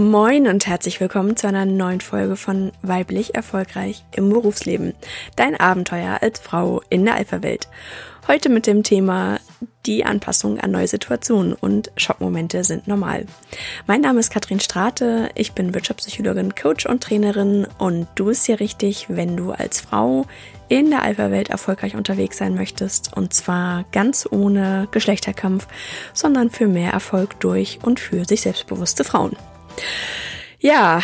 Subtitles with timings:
[0.00, 4.94] Moin und herzlich willkommen zu einer neuen Folge von Weiblich Erfolgreich im Berufsleben.
[5.36, 7.68] Dein Abenteuer als Frau in der Alpha-Welt.
[8.26, 9.40] Heute mit dem Thema
[9.84, 13.26] die Anpassung an neue Situationen und Schockmomente sind normal.
[13.86, 18.58] Mein Name ist Katrin Strate, ich bin Wirtschaftspsychologin, Coach und Trainerin und du bist hier
[18.58, 20.24] richtig, wenn du als Frau
[20.70, 25.68] in der Alpha-Welt erfolgreich unterwegs sein möchtest und zwar ganz ohne Geschlechterkampf,
[26.14, 29.36] sondern für mehr Erfolg durch und für sich selbstbewusste Frauen.
[30.58, 31.00] Ja,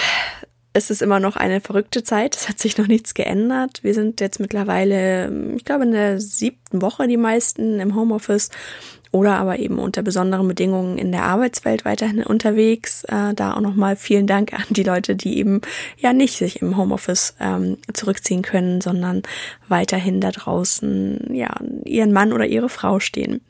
[0.77, 2.37] es ist immer noch eine verrückte Zeit.
[2.37, 3.83] Es hat sich noch nichts geändert.
[3.83, 8.51] Wir sind jetzt mittlerweile, ich glaube, in der siebten Woche die meisten im Homeoffice
[9.11, 13.05] oder aber eben unter besonderen Bedingungen in der Arbeitswelt weiterhin unterwegs.
[13.05, 15.61] Äh, da auch nochmal vielen Dank an die Leute, die eben
[15.99, 19.23] ja nicht sich im Homeoffice ähm, zurückziehen können, sondern
[19.69, 21.51] weiterhin da draußen ja
[21.85, 23.41] ihren Mann oder ihre Frau stehen.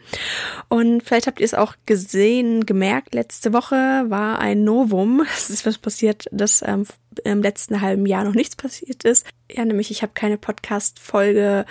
[0.69, 5.25] Und vielleicht habt ihr es auch gesehen, gemerkt, letzte Woche war ein Novum.
[5.37, 6.87] Es ist was passiert, das ähm,
[7.25, 9.27] im letzten halben Jahr noch nichts passiert ist.
[9.51, 11.65] Ja, nämlich ich habe keine Podcast-Folge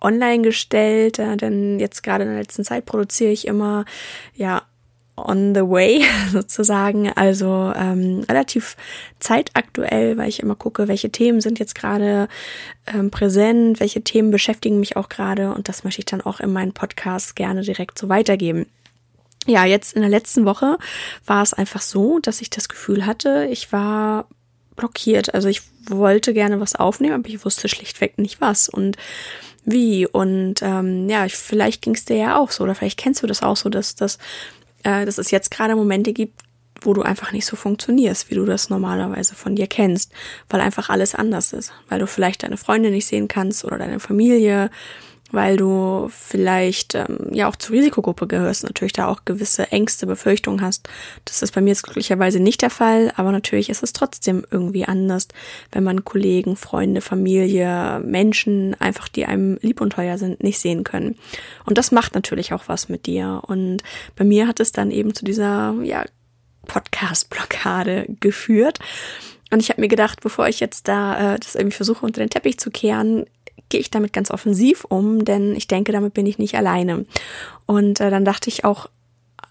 [0.00, 3.84] online gestellt, äh, denn jetzt gerade in der letzten Zeit produziere ich immer,
[4.34, 4.62] ja,
[5.16, 8.76] on the way sozusagen, also ähm, relativ
[9.18, 12.28] zeitaktuell, weil ich immer gucke, welche Themen sind jetzt gerade
[12.86, 16.52] ähm, präsent, welche Themen beschäftigen mich auch gerade und das möchte ich dann auch in
[16.52, 18.66] meinen Podcast gerne direkt so weitergeben.
[19.46, 20.78] Ja, jetzt in der letzten Woche
[21.24, 24.26] war es einfach so, dass ich das Gefühl hatte, ich war
[24.76, 25.34] blockiert.
[25.34, 28.68] Also ich wollte gerne was aufnehmen, aber ich wusste schlichtweg nicht was.
[28.68, 28.96] Und
[29.64, 30.06] wie.
[30.06, 33.42] Und ähm, ja, vielleicht ging es dir ja auch so, oder vielleicht kennst du das
[33.42, 34.18] auch so, dass, dass,
[34.82, 36.42] äh, dass es jetzt gerade Momente gibt,
[36.82, 40.12] wo du einfach nicht so funktionierst, wie du das normalerweise von dir kennst,
[40.48, 44.00] weil einfach alles anders ist, weil du vielleicht deine Freunde nicht sehen kannst oder deine
[44.00, 44.70] Familie
[45.32, 50.62] weil du vielleicht ähm, ja auch zur Risikogruppe gehörst, natürlich da auch gewisse Ängste, Befürchtungen
[50.62, 50.88] hast.
[51.24, 54.84] Das ist bei mir jetzt glücklicherweise nicht der Fall, aber natürlich ist es trotzdem irgendwie
[54.84, 55.28] anders,
[55.72, 60.84] wenn man Kollegen, Freunde, Familie, Menschen, einfach die einem lieb und teuer sind, nicht sehen
[60.84, 61.16] können.
[61.64, 63.42] Und das macht natürlich auch was mit dir.
[63.46, 63.82] Und
[64.16, 66.04] bei mir hat es dann eben zu dieser ja,
[66.66, 68.78] Podcast-Blockade geführt.
[69.52, 72.30] Und ich habe mir gedacht, bevor ich jetzt da äh, das irgendwie versuche unter den
[72.30, 73.26] Teppich zu kehren,
[73.68, 77.04] gehe ich damit ganz offensiv um, denn ich denke, damit bin ich nicht alleine.
[77.66, 78.88] Und äh, dann dachte ich auch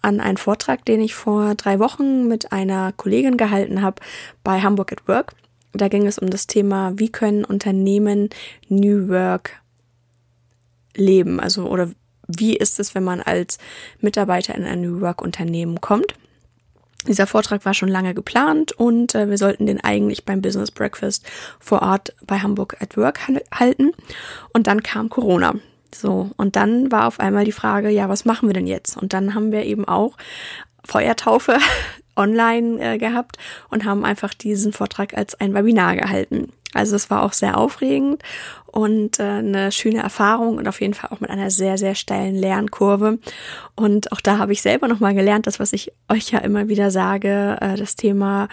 [0.02, 4.02] an einen Vortrag, den ich vor drei Wochen mit einer Kollegin gehalten habe
[4.44, 5.34] bei Hamburg at Work.
[5.74, 8.30] Da ging es um das Thema, wie können Unternehmen
[8.70, 9.62] New Work
[10.96, 11.40] leben?
[11.40, 11.91] Also, oder
[12.28, 13.58] wie ist es, wenn man als
[14.02, 16.14] Mitarbeiter in ein New Work Unternehmen kommt?
[17.08, 21.26] Dieser Vortrag war schon lange geplant und äh, wir sollten den eigentlich beim Business Breakfast
[21.60, 23.22] vor Ort bei Hamburg at Work
[23.54, 23.92] halten.
[24.54, 25.56] Und dann kam Corona.
[25.96, 28.98] So, und dann war auf einmal die Frage, ja, was machen wir denn jetzt?
[28.98, 30.18] Und dann haben wir eben auch
[30.84, 31.58] Feuertaufe
[32.16, 33.38] online äh, gehabt
[33.70, 36.52] und haben einfach diesen Vortrag als ein Webinar gehalten.
[36.74, 38.22] Also es war auch sehr aufregend
[38.68, 42.35] und äh, eine schöne Erfahrung und auf jeden Fall auch mit einer sehr, sehr steilen
[42.35, 43.18] Lernkurve.
[43.75, 46.91] Und auch da habe ich selber nochmal gelernt, das, was ich euch ja immer wieder
[46.91, 48.47] sage, äh, das Thema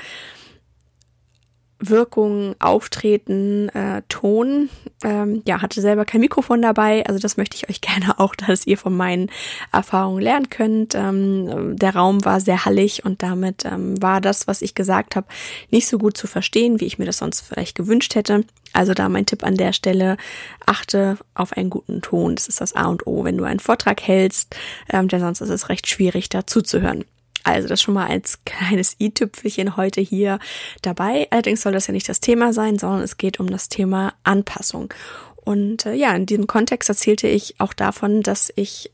[1.79, 4.71] Wirkung, Auftreten, äh, Ton.
[5.05, 7.05] Ähm, ja, hatte selber kein Mikrofon dabei.
[7.07, 9.31] Also das möchte ich euch gerne auch, dass ihr von meinen
[9.73, 10.95] Erfahrungen lernen könnt.
[10.95, 15.27] Ähm, der Raum war sehr hallig und damit ähm, war das, was ich gesagt habe,
[15.71, 18.45] nicht so gut zu verstehen, wie ich mir das sonst vielleicht gewünscht hätte.
[18.73, 20.17] Also da mein Tipp an der Stelle,
[20.65, 22.37] achte auf einen guten Ton.
[22.37, 24.55] Das ist das A und O, wenn du einen Vortrag hältst,
[24.91, 27.05] ähm, denn sonst ist es recht schwierig, da zuzuhören.
[27.47, 30.39] Also das schon mal als kleines i-Tüpfelchen heute hier
[30.83, 31.29] dabei.
[31.31, 34.93] Allerdings soll das ja nicht das Thema sein, sondern es geht um das Thema Anpassung.
[35.37, 38.91] Und äh, ja, in diesem Kontext erzählte ich auch davon, dass ich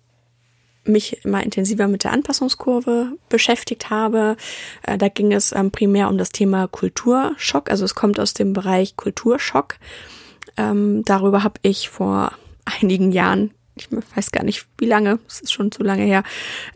[0.84, 4.36] mich immer intensiver mit der Anpassungskurve beschäftigt habe.
[4.82, 7.70] Äh, da ging es ähm, primär um das Thema Kulturschock.
[7.70, 9.76] Also es kommt aus dem Bereich Kulturschock.
[10.58, 12.32] Ähm, darüber habe ich vor
[12.64, 16.24] einigen Jahren ich weiß gar nicht wie lange, es ist schon zu lange her,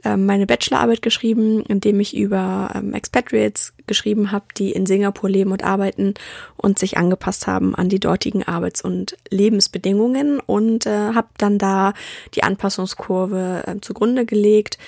[0.04, 5.28] ähm, meine Bachelorarbeit geschrieben, in dem ich über ähm, Expatriates geschrieben habe, die in Singapur
[5.28, 6.14] leben und arbeiten
[6.56, 11.92] und sich angepasst haben an die dortigen Arbeits- und Lebensbedingungen und äh, habe dann da
[12.34, 14.78] die Anpassungskurve äh, zugrunde gelegt.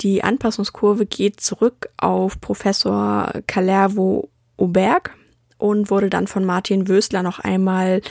[0.00, 5.14] Die Anpassungskurve geht zurück auf Professor Calervo Oberg
[5.62, 8.02] und wurde dann von Martin Wösler noch einmal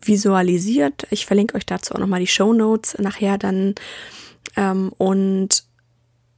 [0.00, 1.08] visualisiert.
[1.10, 3.74] Ich verlinke euch dazu auch nochmal die Show Notes nachher dann
[4.56, 5.64] ähm, und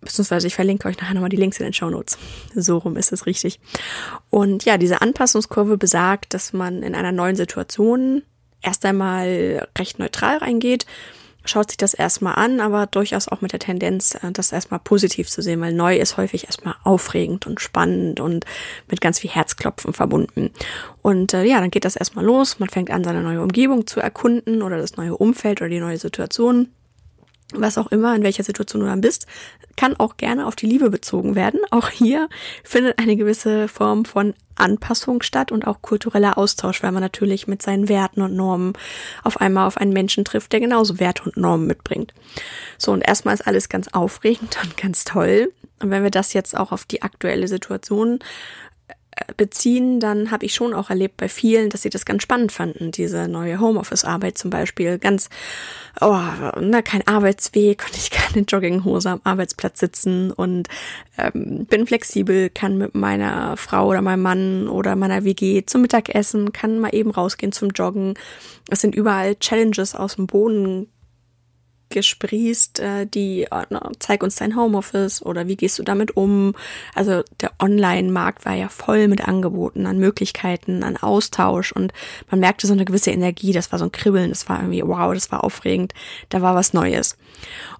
[0.01, 2.19] beziehungsweise ich verlinke euch nachher nochmal die Links in den Show Notes.
[2.55, 3.61] So rum ist es richtig.
[4.31, 8.23] Und ja, diese Anpassungskurve besagt, dass man in einer neuen Situation
[8.63, 10.87] erst einmal recht neutral reingeht
[11.45, 15.29] schaut sich das erstmal an, aber durchaus auch mit der Tendenz, äh, das erstmal positiv
[15.29, 18.45] zu sehen, weil neu ist häufig erstmal aufregend und spannend und
[18.89, 20.51] mit ganz viel Herzklopfen verbunden.
[21.03, 22.59] Und äh, ja, dann geht das erstmal los.
[22.59, 25.99] Man fängt an, seine neue Umgebung zu erkunden oder das neue Umfeld oder die neue
[25.99, 26.69] Situation
[27.55, 29.27] was auch immer, in welcher Situation du dann bist,
[29.77, 31.61] kann auch gerne auf die Liebe bezogen werden.
[31.71, 32.29] Auch hier
[32.65, 37.63] findet eine gewisse Form von Anpassung statt und auch kultureller Austausch, weil man natürlich mit
[37.63, 38.75] seinen Werten und Normen
[39.23, 42.13] auf einmal auf einen Menschen trifft, der genauso Werte und Normen mitbringt.
[42.79, 45.53] So, und erstmal ist alles ganz aufregend und ganz toll.
[45.81, 48.21] Und wenn wir das jetzt auch auf die aktuelle Situation
[49.37, 52.91] beziehen, dann habe ich schon auch erlebt bei vielen, dass sie das ganz spannend fanden,
[52.91, 54.99] diese neue Homeoffice-Arbeit zum Beispiel.
[54.99, 55.29] Ganz,
[56.01, 56.19] oh,
[56.61, 60.69] ne, kein Arbeitsweg und ich kann in Jogginghose am Arbeitsplatz sitzen und
[61.19, 66.53] ähm, bin flexibel, kann mit meiner Frau oder meinem Mann oder meiner WG zum Mittagessen,
[66.53, 68.15] kann mal eben rausgehen zum Joggen.
[68.71, 70.89] Es sind überall Challenges aus dem Boden
[71.93, 73.65] gesprießt, äh, die äh,
[73.99, 76.55] zeig uns dein Homeoffice oder wie gehst du damit um?
[76.95, 81.93] Also der Online-Markt war ja voll mit Angeboten an Möglichkeiten, an Austausch und
[82.31, 85.15] man merkte so eine gewisse Energie, das war so ein Kribbeln, das war irgendwie wow,
[85.15, 85.95] das war aufregend,
[86.29, 87.17] da war was Neues.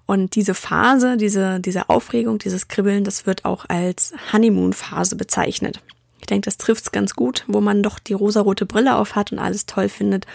[0.05, 5.81] Und diese Phase, diese, diese Aufregung, dieses Kribbeln, das wird auch als Honeymoon-Phase bezeichnet.
[6.23, 9.39] Ich denke, das trifft's ganz gut, wo man doch die rosarote Brille auf hat und
[9.39, 10.25] alles toll findet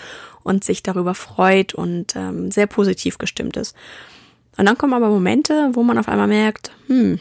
[0.43, 3.75] und sich darüber freut und ähm, sehr positiv gestimmt ist.
[4.59, 7.21] Und dann kommen aber Momente, wo man auf einmal merkt, hm,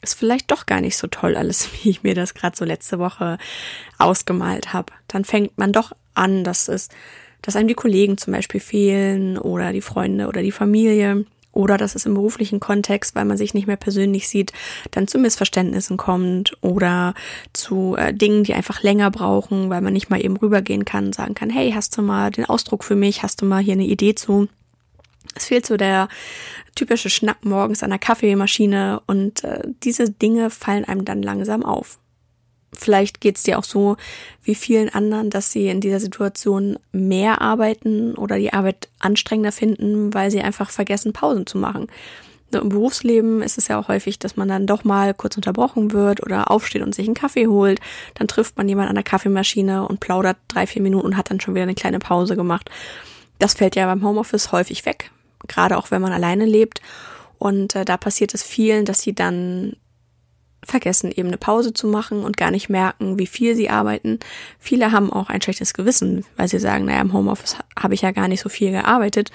[0.00, 2.98] ist vielleicht doch gar nicht so toll alles, wie ich mir das gerade so letzte
[2.98, 3.36] Woche
[3.98, 4.94] ausgemalt habe.
[5.08, 6.88] Dann fängt man doch an, dass es,
[7.42, 11.26] dass einem die Kollegen zum Beispiel fehlen oder die Freunde oder die Familie
[11.56, 14.52] oder dass es im beruflichen Kontext, weil man sich nicht mehr persönlich sieht,
[14.90, 17.14] dann zu Missverständnissen kommt oder
[17.52, 21.14] zu äh, Dingen, die einfach länger brauchen, weil man nicht mal eben rübergehen kann und
[21.14, 23.86] sagen kann, hey, hast du mal den Ausdruck für mich, hast du mal hier eine
[23.86, 24.48] Idee zu?
[25.34, 26.08] Es fehlt so der
[26.74, 31.98] typische Schnapp morgens an der Kaffeemaschine und äh, diese Dinge fallen einem dann langsam auf.
[32.72, 33.96] Vielleicht geht es dir auch so
[34.42, 40.12] wie vielen anderen, dass sie in dieser Situation mehr arbeiten oder die Arbeit anstrengender finden,
[40.12, 41.88] weil sie einfach vergessen, Pausen zu machen.
[42.52, 46.22] Im Berufsleben ist es ja auch häufig, dass man dann doch mal kurz unterbrochen wird
[46.22, 47.80] oder aufsteht und sich einen Kaffee holt.
[48.14, 51.40] Dann trifft man jemanden an der Kaffeemaschine und plaudert drei, vier Minuten und hat dann
[51.40, 52.70] schon wieder eine kleine Pause gemacht.
[53.38, 55.10] Das fällt ja beim Homeoffice häufig weg,
[55.48, 56.80] gerade auch wenn man alleine lebt.
[57.38, 59.76] Und äh, da passiert es vielen, dass sie dann
[60.66, 64.18] vergessen, eben eine Pause zu machen und gar nicht merken, wie viel sie arbeiten.
[64.58, 68.10] Viele haben auch ein schlechtes Gewissen, weil sie sagen, naja, im Homeoffice habe ich ja
[68.12, 69.30] gar nicht so viel gearbeitet,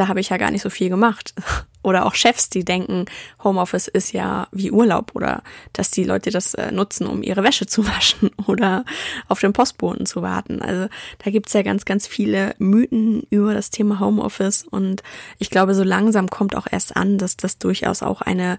[0.00, 1.34] da habe ich ja gar nicht so viel gemacht.
[1.82, 3.06] Oder auch Chefs, die denken,
[3.42, 7.64] Homeoffice ist ja wie Urlaub oder dass die Leute das äh, nutzen, um ihre Wäsche
[7.66, 8.84] zu waschen oder
[9.28, 10.60] auf den Postboten zu warten.
[10.60, 10.88] Also
[11.24, 15.02] da gibt's ja ganz, ganz viele Mythen über das Thema Homeoffice und
[15.38, 18.58] ich glaube, so langsam kommt auch erst an, dass das durchaus auch eine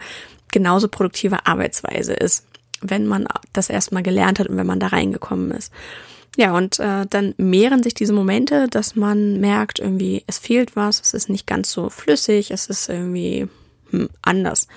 [0.52, 2.46] genauso produktive Arbeitsweise ist,
[2.82, 5.72] wenn man das erstmal gelernt hat und wenn man da reingekommen ist.
[6.38, 11.02] Ja, und äh, dann mehren sich diese Momente, dass man merkt, irgendwie, es fehlt was,
[11.02, 13.50] es ist nicht ganz so flüssig, es ist irgendwie
[13.90, 14.68] hm, anders.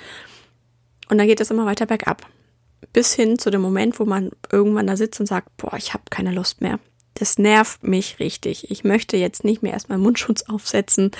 [1.09, 2.27] Und dann geht es immer weiter bergab.
[2.93, 6.05] Bis hin zu dem Moment, wo man irgendwann da sitzt und sagt, boah, ich habe
[6.11, 6.81] keine Lust mehr
[7.14, 8.70] das nervt mich richtig.
[8.70, 11.12] Ich möchte jetzt nicht mehr erstmal Mundschutz aufsetzen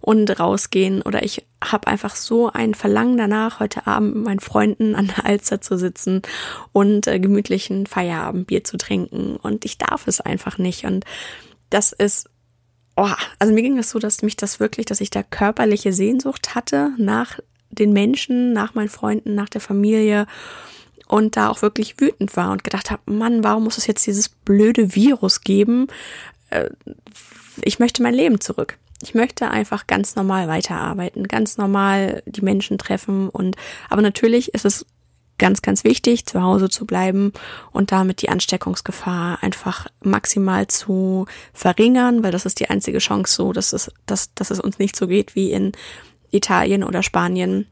[0.00, 1.02] und rausgehen.
[1.02, 5.26] Oder ich habe einfach so ein Verlangen danach, heute Abend mit meinen Freunden an der
[5.26, 6.22] Alster zu sitzen
[6.72, 9.36] und äh, gemütlichen Feierabendbier zu trinken.
[9.36, 10.84] Und ich darf es einfach nicht.
[10.84, 11.04] Und
[11.68, 12.28] das ist
[12.96, 13.08] oh,
[13.38, 16.92] also mir ging das so, dass mich das wirklich, dass ich da körperliche Sehnsucht hatte
[16.98, 17.38] nach
[17.70, 20.26] den Menschen, nach meinen Freunden, nach der Familie
[21.10, 24.28] und da auch wirklich wütend war und gedacht habe, Mann, warum muss es jetzt dieses
[24.28, 25.88] blöde Virus geben?
[26.50, 26.70] Äh,
[27.62, 28.78] ich möchte mein Leben zurück.
[29.02, 33.56] Ich möchte einfach ganz normal weiterarbeiten, ganz normal die Menschen treffen und
[33.88, 34.86] aber natürlich ist es
[35.38, 37.32] ganz, ganz wichtig, zu Hause zu bleiben
[37.72, 43.52] und damit die Ansteckungsgefahr einfach maximal zu verringern, weil das ist die einzige Chance so,
[43.52, 45.72] dass es, dass, dass es uns nicht so geht wie in
[46.30, 47.66] Italien oder Spanien,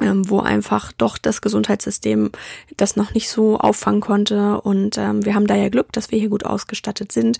[0.00, 2.30] ähm, wo einfach doch das Gesundheitssystem
[2.76, 4.60] das noch nicht so auffangen konnte.
[4.60, 7.38] Und ähm, wir haben da ja Glück, dass wir hier gut ausgestattet sind,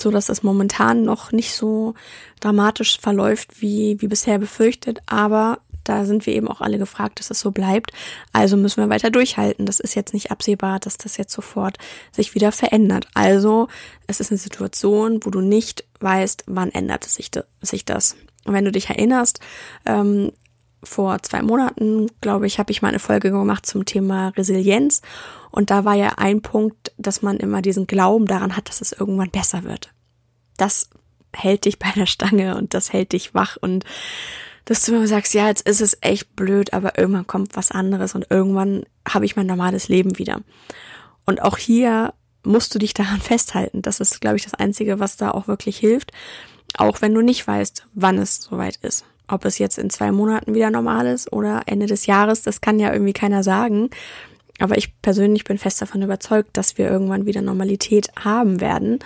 [0.00, 1.94] so dass es momentan noch nicht so
[2.40, 5.00] dramatisch verläuft wie, wie bisher befürchtet.
[5.06, 7.92] Aber da sind wir eben auch alle gefragt, dass es so bleibt.
[8.32, 9.66] Also müssen wir weiter durchhalten.
[9.66, 11.76] Das ist jetzt nicht absehbar, dass das jetzt sofort
[12.10, 13.06] sich wieder verändert.
[13.14, 13.68] Also
[14.06, 18.16] es ist eine Situation, wo du nicht weißt, wann ändert sich, sich das.
[18.44, 19.40] Und wenn du dich erinnerst,
[19.86, 20.32] ähm,
[20.84, 25.02] vor zwei Monaten, glaube ich, habe ich mal eine Folge gemacht zum Thema Resilienz.
[25.50, 28.92] Und da war ja ein Punkt, dass man immer diesen Glauben daran hat, dass es
[28.92, 29.92] irgendwann besser wird.
[30.56, 30.90] Das
[31.32, 33.84] hält dich bei der Stange und das hält dich wach und
[34.64, 38.14] dass du immer sagst, ja, jetzt ist es echt blöd, aber irgendwann kommt was anderes
[38.14, 40.40] und irgendwann habe ich mein normales Leben wieder.
[41.26, 42.14] Und auch hier
[42.44, 43.82] musst du dich daran festhalten.
[43.82, 46.12] Das ist, glaube ich, das Einzige, was da auch wirklich hilft.
[46.76, 49.04] Auch wenn du nicht weißt, wann es soweit ist.
[49.28, 52.78] Ob es jetzt in zwei Monaten wieder normal ist oder Ende des Jahres, das kann
[52.78, 53.90] ja irgendwie keiner sagen.
[54.60, 58.98] Aber ich persönlich bin fest davon überzeugt, dass wir irgendwann wieder Normalität haben werden.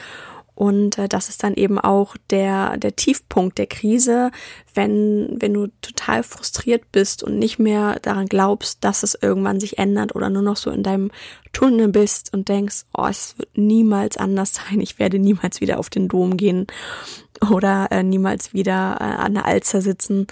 [0.58, 4.32] Und äh, das ist dann eben auch der, der Tiefpunkt der Krise,
[4.74, 9.78] wenn, wenn du total frustriert bist und nicht mehr daran glaubst, dass es irgendwann sich
[9.78, 11.12] ändert oder nur noch so in deinem
[11.52, 15.90] Tunnel bist und denkst, oh, es wird niemals anders sein, ich werde niemals wieder auf
[15.90, 16.66] den Dom gehen
[17.52, 20.26] oder äh, niemals wieder äh, an der Alzer sitzen.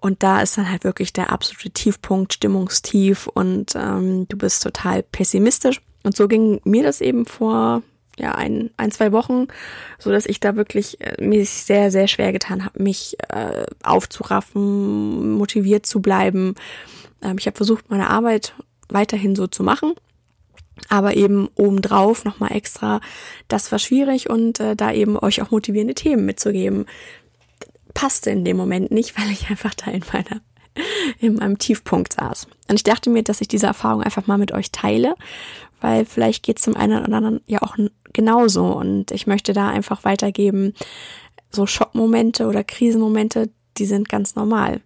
[0.00, 5.04] Und da ist dann halt wirklich der absolute Tiefpunkt, Stimmungstief und ähm, du bist total
[5.04, 5.80] pessimistisch.
[6.02, 7.84] Und so ging mir das eben vor
[8.20, 9.48] ja, ein, ein, zwei Wochen,
[9.98, 15.32] so dass ich da wirklich äh, mir sehr, sehr schwer getan habe, mich äh, aufzuraffen,
[15.32, 16.54] motiviert zu bleiben.
[17.22, 18.54] Ähm, ich habe versucht, meine Arbeit
[18.88, 19.94] weiterhin so zu machen.
[20.88, 23.00] Aber eben obendrauf nochmal extra,
[23.48, 26.86] das war schwierig und äh, da eben euch auch motivierende Themen mitzugeben,
[27.92, 30.40] passte in dem Moment nicht, weil ich einfach da in meiner
[31.18, 32.46] in meinem Tiefpunkt saß.
[32.68, 35.14] Und ich dachte mir, dass ich diese Erfahrung einfach mal mit euch teile,
[35.80, 37.76] weil vielleicht geht es zum einen oder anderen ja auch
[38.12, 38.66] genauso.
[38.66, 40.74] Und ich möchte da einfach weitergeben,
[41.50, 44.80] so Schockmomente oder Krisenmomente, die sind ganz normal.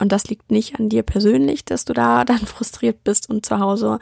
[0.00, 3.58] Und das liegt nicht an dir persönlich, dass du da dann frustriert bist und zu
[3.60, 3.98] Hause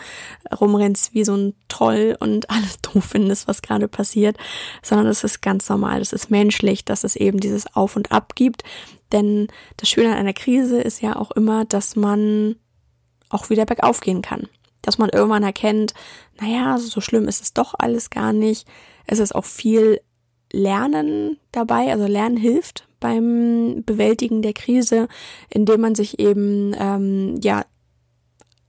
[0.58, 4.36] rumrennst wie so ein Troll und alles doof findest, was gerade passiert,
[4.82, 8.34] sondern es ist ganz normal, es ist menschlich, dass es eben dieses Auf und Ab
[8.34, 8.62] gibt.
[9.12, 12.56] Denn das Schöne an einer Krise ist ja auch immer, dass man
[13.30, 14.48] auch wieder bergauf gehen kann
[14.88, 15.92] dass man irgendwann erkennt,
[16.40, 18.66] naja, so schlimm ist es doch alles gar nicht.
[19.06, 20.00] Es ist auch viel
[20.50, 25.08] Lernen dabei, also Lernen hilft beim Bewältigen der Krise,
[25.50, 27.66] indem man sich eben ähm, ja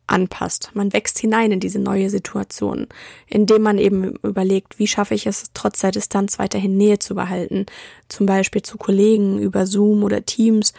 [0.07, 0.71] anpasst.
[0.73, 2.87] Man wächst hinein in diese neue Situation,
[3.25, 7.65] indem man eben überlegt, wie schaffe ich es, trotz der Distanz weiterhin Nähe zu behalten,
[8.09, 10.73] zum Beispiel zu Kollegen über Zoom oder Teams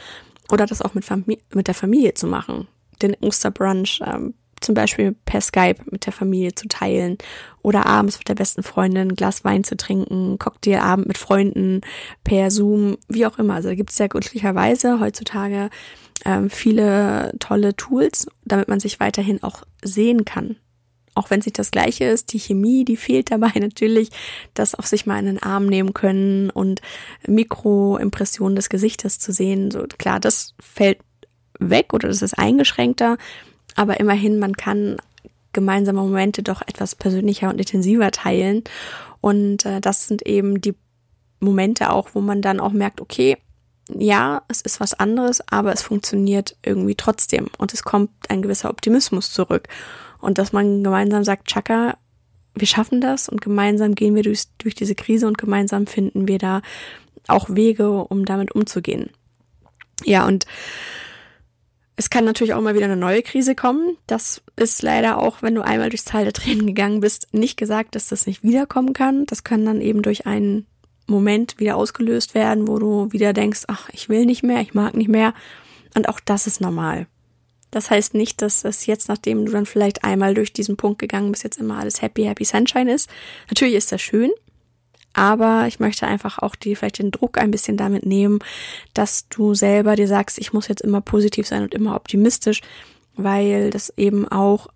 [0.53, 2.69] oder das auch mit, Famili mit der Familie zu machen.
[3.01, 7.19] Den Osterbrunch ähm, zum Beispiel per Skype mit der Familie zu teilen
[7.63, 11.81] oder abends mit der besten Freundin ein Glas Wein zu trinken, Cocktailabend mit Freunden
[12.25, 13.55] per Zoom, wie auch immer.
[13.55, 15.71] Also da gibt es ja glücklicherweise heutzutage
[16.25, 20.57] ähm, viele tolle Tools, damit man sich weiterhin auch sehen kann.
[21.15, 24.11] Auch wenn es nicht das gleiche ist, die Chemie, die fehlt dabei natürlich,
[24.55, 26.81] das auch sich mal in den Arm nehmen können und
[27.27, 29.71] Mikroimpressionen des Gesichtes zu sehen.
[29.71, 30.99] So klar, das fällt
[31.59, 33.19] weg oder das ist eingeschränkter.
[33.81, 34.99] Aber immerhin, man kann
[35.55, 38.63] gemeinsame Momente doch etwas persönlicher und intensiver teilen.
[39.23, 40.75] Und äh, das sind eben die
[41.41, 43.39] Momente auch, wo man dann auch merkt, okay,
[43.89, 47.47] ja, es ist was anderes, aber es funktioniert irgendwie trotzdem.
[47.57, 49.69] Und es kommt ein gewisser Optimismus zurück.
[50.21, 51.97] Und dass man gemeinsam sagt, Chaka,
[52.55, 56.37] wir schaffen das und gemeinsam gehen wir durch, durch diese Krise und gemeinsam finden wir
[56.37, 56.61] da
[57.29, 59.09] auch Wege, um damit umzugehen.
[60.05, 60.45] Ja, und
[62.01, 63.99] es kann natürlich auch mal wieder eine neue Krise kommen.
[64.07, 67.95] Das ist leider auch, wenn du einmal durchs Tal der Tränen gegangen bist, nicht gesagt,
[67.95, 69.27] dass das nicht wiederkommen kann.
[69.27, 70.67] Das kann dann eben durch einen
[71.07, 74.97] Moment wieder ausgelöst werden, wo du wieder denkst, ach, ich will nicht mehr, ich mag
[74.97, 75.35] nicht mehr.
[75.95, 77.07] Und auch das ist normal.
[77.71, 81.31] Das heißt nicht, dass es jetzt, nachdem du dann vielleicht einmal durch diesen Punkt gegangen
[81.31, 83.11] bist, jetzt immer alles happy, happy Sunshine ist.
[83.51, 84.31] Natürlich ist das schön,
[85.13, 88.39] aber ich möchte einfach auch die, vielleicht den Druck ein bisschen damit nehmen,
[88.95, 92.61] dass du selber dir sagst, ich muss jetzt immer positiv sein und immer optimistisch,
[93.17, 94.69] weil das eben auch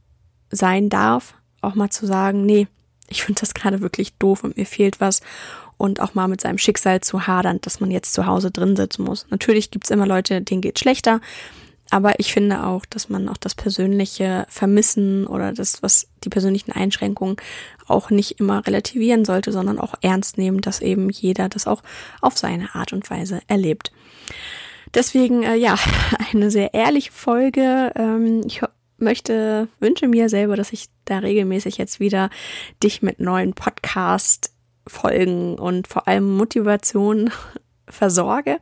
[0.50, 2.66] sein darf, auch mal zu sagen, nee,
[3.08, 5.20] ich finde das gerade wirklich doof und mir fehlt was
[5.76, 9.02] und auch mal mit seinem Schicksal zu hadern, dass man jetzt zu Hause drin sitzen
[9.02, 9.26] muss.
[9.30, 11.20] Natürlich gibt's immer Leute, denen geht schlechter,
[11.90, 16.72] aber ich finde auch, dass man auch das persönliche Vermissen oder das, was die persönlichen
[16.72, 17.36] Einschränkungen
[17.88, 21.82] auch nicht immer relativieren sollte, sondern auch ernst nehmen, dass eben jeder das auch
[22.20, 23.92] auf seine Art und Weise erlebt.
[24.94, 25.76] Deswegen, äh, ja,
[26.32, 27.92] eine sehr ehrliche Folge.
[27.96, 28.62] Ähm, ich
[28.96, 32.30] möchte, wünsche mir selber, dass ich da regelmäßig jetzt wieder
[32.82, 34.50] dich mit neuen Podcast
[34.86, 37.30] Folgen und vor allem Motivation
[37.88, 38.58] versorge.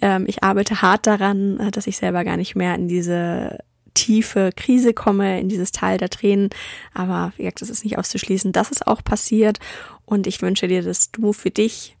[0.00, 3.58] Ähm, ich arbeite hart daran, äh, dass ich selber gar nicht mehr in diese
[3.94, 6.50] tiefe Krise komme, in dieses Tal der Tränen.
[6.94, 9.58] Aber wie gesagt, das ist nicht auszuschließen, dass es auch passiert.
[10.04, 11.96] Und ich wünsche dir, dass du für dich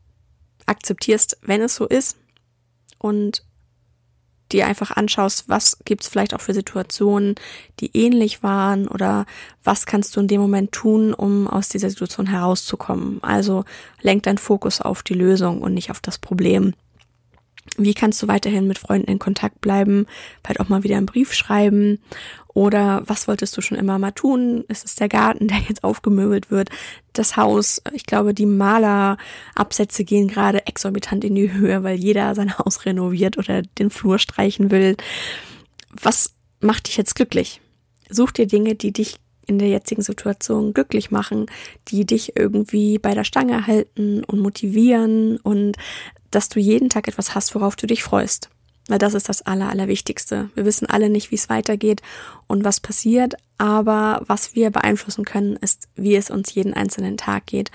[0.66, 2.16] akzeptierst, wenn es so ist.
[2.98, 3.44] Und
[4.52, 7.34] dir einfach anschaust, was gibt's vielleicht auch für Situationen,
[7.78, 9.26] die ähnlich waren oder
[9.62, 13.22] was kannst du in dem Moment tun, um aus dieser Situation herauszukommen.
[13.22, 13.64] Also
[14.02, 16.74] lenk deinen Fokus auf die Lösung und nicht auf das Problem.
[17.76, 20.06] Wie kannst du weiterhin mit Freunden in Kontakt bleiben?
[20.42, 21.98] Vielleicht auch mal wieder einen Brief schreiben.
[22.52, 24.64] Oder was wolltest du schon immer mal tun?
[24.68, 26.70] Ist es der Garten, der jetzt aufgemöbelt wird?
[27.12, 27.82] Das Haus?
[27.92, 33.38] Ich glaube, die Malerabsätze gehen gerade exorbitant in die Höhe, weil jeder sein Haus renoviert
[33.38, 34.96] oder den Flur streichen will.
[35.90, 37.60] Was macht dich jetzt glücklich?
[38.08, 41.46] Such dir Dinge, die dich in der jetzigen Situation glücklich machen,
[41.88, 45.76] die dich irgendwie bei der Stange halten und motivieren und
[46.30, 48.50] dass du jeden Tag etwas hast, worauf du dich freust.
[48.88, 50.50] Weil das ist das Aller, Allerwichtigste.
[50.54, 52.02] Wir wissen alle nicht, wie es weitergeht
[52.46, 57.46] und was passiert, aber was wir beeinflussen können, ist, wie es uns jeden einzelnen Tag
[57.46, 57.70] geht.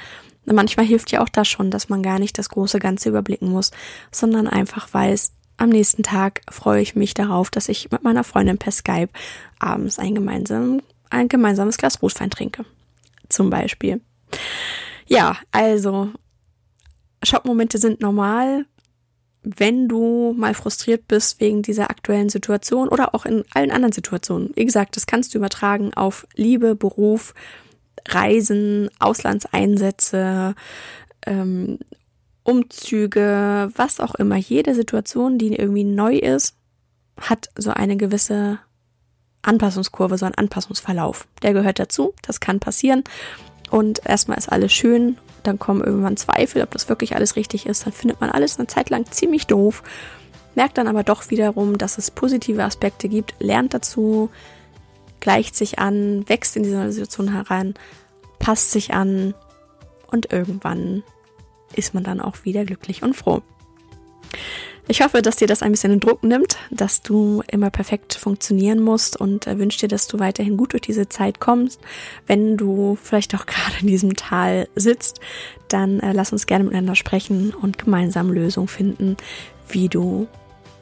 [0.45, 3.49] Und manchmal hilft ja auch das schon, dass man gar nicht das große Ganze überblicken
[3.49, 3.71] muss,
[4.11, 8.57] sondern einfach weiß, am nächsten Tag freue ich mich darauf, dass ich mit meiner Freundin
[8.57, 9.09] per Skype
[9.57, 12.65] abends ein, gemeinsam, ein gemeinsames Glas Rotwein trinke.
[13.29, 14.01] Zum Beispiel.
[15.07, 16.09] Ja, also
[17.25, 18.65] Schockmomente sind normal,
[19.43, 24.51] wenn du mal frustriert bist wegen dieser aktuellen Situation oder auch in allen anderen Situationen.
[24.55, 27.33] Wie gesagt, das kannst du übertragen auf Liebe, Beruf,
[28.07, 30.55] Reisen, Auslandseinsätze,
[31.25, 31.79] ähm,
[32.43, 34.35] Umzüge, was auch immer.
[34.35, 36.55] Jede Situation, die irgendwie neu ist,
[37.19, 38.59] hat so eine gewisse
[39.41, 41.27] Anpassungskurve, so einen Anpassungsverlauf.
[41.41, 43.03] Der gehört dazu, das kann passieren.
[43.71, 47.85] Und erstmal ist alles schön dann kommen irgendwann Zweifel, ob das wirklich alles richtig ist.
[47.85, 49.83] Dann findet man alles eine Zeit lang ziemlich doof,
[50.55, 54.29] merkt dann aber doch wiederum, dass es positive Aspekte gibt, lernt dazu,
[55.19, 57.73] gleicht sich an, wächst in dieser Situation heran,
[58.39, 59.33] passt sich an
[60.07, 61.03] und irgendwann
[61.73, 63.41] ist man dann auch wieder glücklich und froh.
[64.87, 68.79] Ich hoffe, dass dir das ein bisschen den Druck nimmt, dass du immer perfekt funktionieren
[68.83, 71.81] musst und äh, wünsche dir, dass du weiterhin gut durch diese Zeit kommst.
[72.27, 75.19] Wenn du vielleicht auch gerade in diesem Tal sitzt,
[75.69, 79.17] dann äh, lass uns gerne miteinander sprechen und gemeinsam Lösungen finden,
[79.67, 80.27] wie du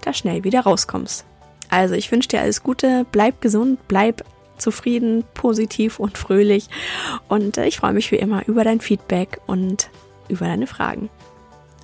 [0.01, 1.23] da schnell wieder rauskommst.
[1.69, 4.25] Also ich wünsche dir alles Gute, bleib gesund, bleib
[4.57, 6.67] zufrieden, positiv und fröhlich
[7.29, 9.89] und äh, ich freue mich wie immer über dein Feedback und
[10.27, 11.09] über deine Fragen.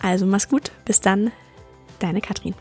[0.01, 1.31] Also mach's gut, bis dann,
[1.99, 2.55] Deine Katrin.